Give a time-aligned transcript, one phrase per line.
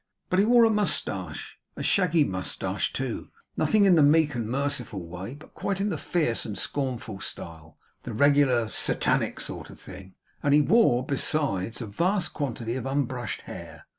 [0.31, 5.05] But he wore a moustache a shaggy moustache too; nothing in the meek and merciful
[5.05, 10.15] way, but quite in the fierce and scornful style; the regular Satanic sort of thing
[10.41, 13.85] and he wore, besides, a vast quantity of unbrushed hair.